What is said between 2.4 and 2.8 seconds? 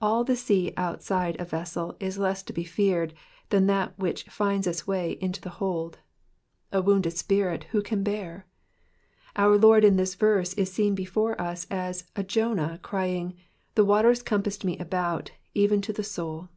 to be